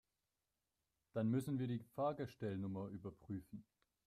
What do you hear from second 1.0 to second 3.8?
Dann müssen wir die Fahrgestellnummer überprüfen.